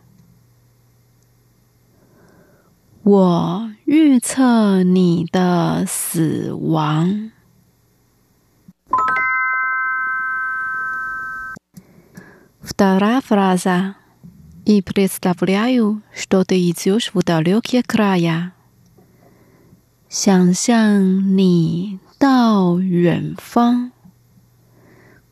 [3.03, 7.31] 我预测你的死亡。
[12.61, 13.95] Вторая фраза.
[14.65, 18.53] И представляю, что ты идешь в далекие края.
[20.08, 23.90] 想象你到远方。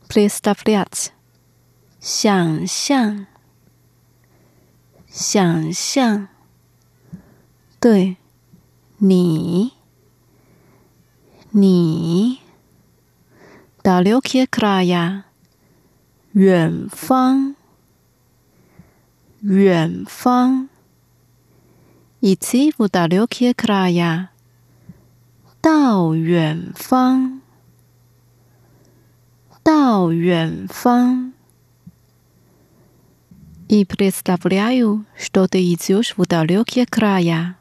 [0.08, 1.08] Please stop that。
[2.00, 3.26] 想象。
[5.06, 6.28] 想象。
[7.78, 8.16] 对。
[8.98, 9.72] 你。
[11.50, 12.40] 你。
[13.82, 15.22] W K K Raya。
[16.32, 17.54] 远方。
[19.40, 20.68] 远方。
[22.20, 24.33] It's evil 呀 K Raya。
[25.63, 27.41] 到远方，
[29.63, 31.33] 到远方。
[33.67, 37.55] И представляю, что ты идешь в далекие края。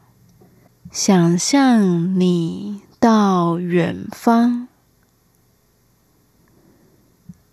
[0.91, 4.67] 想象你到远方，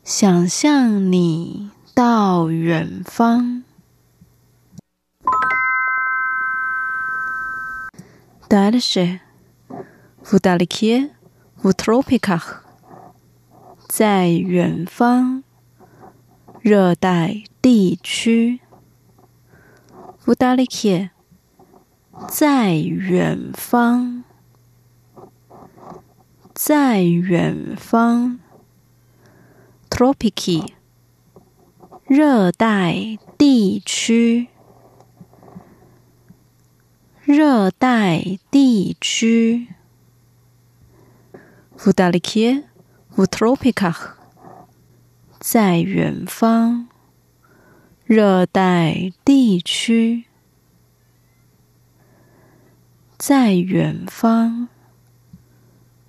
[0.02, 3.64] 想象你到远方。
[8.48, 9.20] Дальше.
[10.23, 11.09] v u d a l i k i e
[11.61, 12.39] v u t r o p i k a
[13.87, 15.43] 在远方，
[16.61, 18.61] 热带地区。
[20.23, 21.09] v u d a l i k i
[22.29, 24.23] 在远方，
[26.53, 28.39] 在远方。
[29.89, 30.73] t r o p i k i
[32.05, 34.47] 热带地区，
[37.23, 39.67] 热带地区。
[41.80, 42.64] В далеке,
[43.10, 44.16] в тропиках，
[45.40, 46.86] 在远方，
[48.06, 50.24] 热带地区，
[53.18, 54.68] 在远方，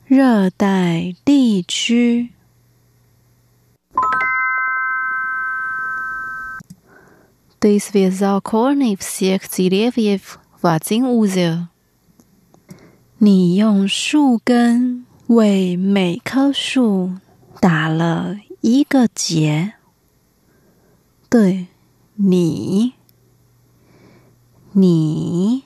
[0.05, 2.32] 热带地区。
[7.60, 11.68] Ты связал корни всех деревьев в один узел。
[13.20, 17.14] 你用树根 为每棵树
[17.61, 19.74] 打了一个结。
[21.30, 21.68] 对，
[22.16, 22.93] 你，
[24.72, 25.62] 你，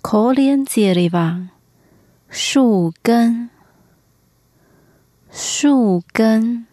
[0.00, 1.50] 可怜杰里吧，
[2.28, 3.50] 树根，
[5.28, 6.66] 树根，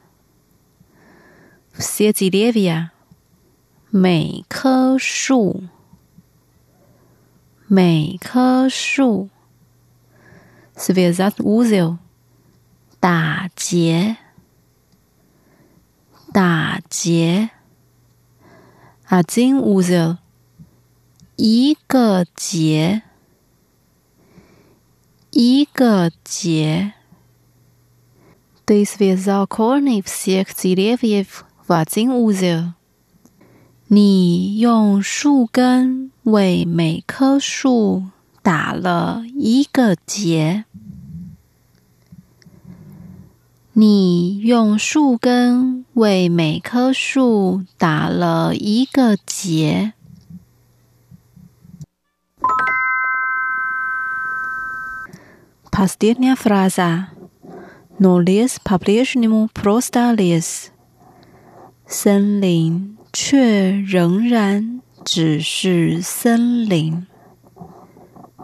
[1.73, 2.71] 写几列比？
[3.89, 5.63] 每棵树，
[7.65, 9.30] 每棵树。
[10.83, 11.99] 斯维扎乌兹尔
[12.99, 14.17] 打结，
[16.33, 17.51] 打结，
[19.05, 20.17] 阿金乌兹尔
[21.35, 23.03] 一个结，
[25.29, 26.93] 一个结。
[28.65, 32.73] 对斯维扎科尼夫谢克杰夫耶夫阿金乌兹尔，
[33.85, 38.05] 你用树根为每棵树。
[38.42, 40.64] 打了一个结。
[43.72, 49.92] 你用树根为每棵树打了一个结。
[55.70, 57.08] Последняя фраза:
[57.98, 60.70] "No less по-прежнему просто лес".
[61.86, 62.96] 森林。
[63.18, 67.06] 却仍然只是森林。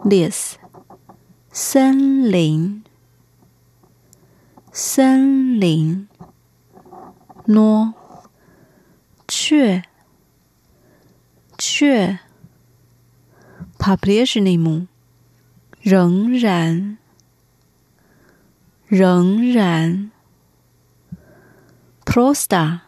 [0.04, 0.56] this
[1.50, 2.84] 森林
[4.72, 6.08] 森林
[7.46, 7.94] no
[9.26, 9.82] 雀
[11.56, 12.20] 雀
[13.78, 14.86] population name
[15.80, 16.98] 仍然
[18.86, 20.12] 仍然
[22.04, 22.80] prosta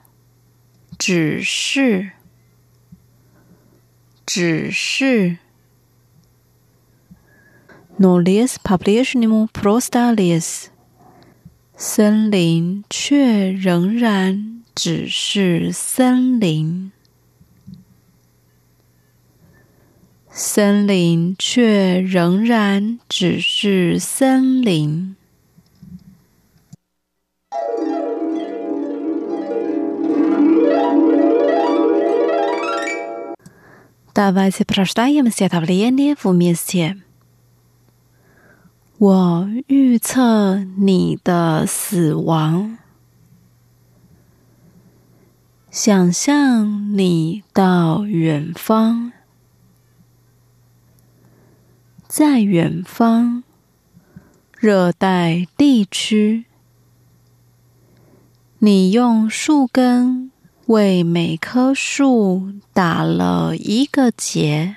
[0.98, 2.12] 只是
[4.24, 5.38] 只是
[7.99, 10.67] No less population просто less。
[11.77, 16.91] 森林却仍然只是森林。
[20.29, 25.15] 森林却仍然只是森林。
[34.13, 36.97] Давайте прочитаем стихотворение вместе.
[39.00, 42.76] 我预测你的死亡，
[45.70, 49.12] 想象你到远方，
[52.06, 53.42] 在远方。
[54.58, 56.44] 热带地区，
[58.58, 60.30] 你用树根。
[60.66, 64.76] 为每棵树打了一个结，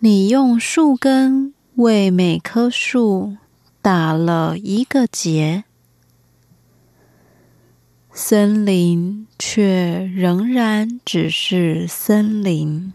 [0.00, 3.36] 你用树根为每棵树
[3.82, 5.64] 打了一个结，
[8.12, 12.92] 森林却仍然只是森林。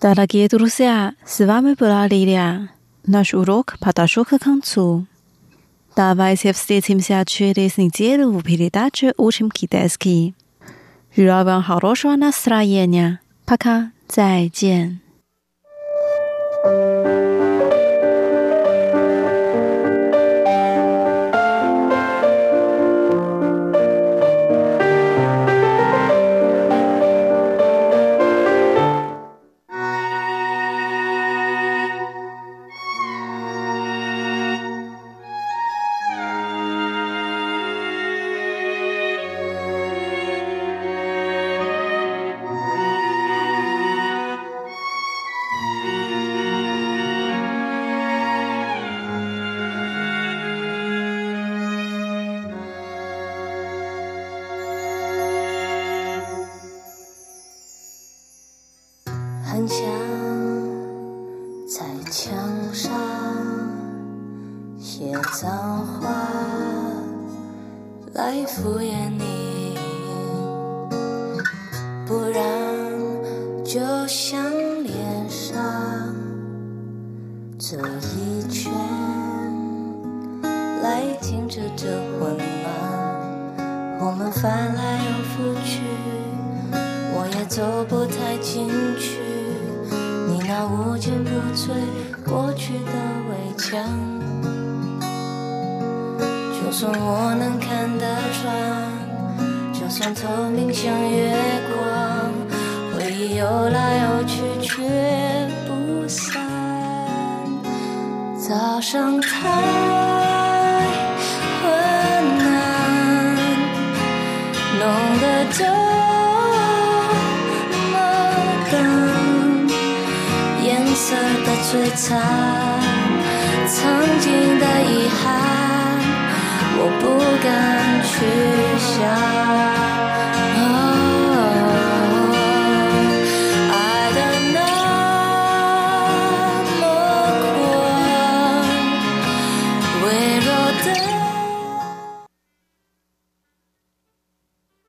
[0.00, 2.68] Дорогие друзья, с вами была Лилия.
[3.04, 5.06] Наш урок подошел к концу.
[5.95, 10.33] Давайте встретимся через неделю в передаче «Учим китайский».
[11.15, 13.19] Желаю вам хорошего настроения.
[13.45, 15.02] Пока, 再见。